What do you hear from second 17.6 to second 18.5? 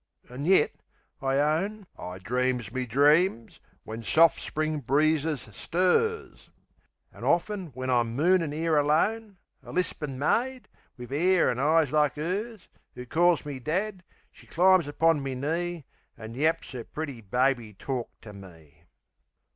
tork to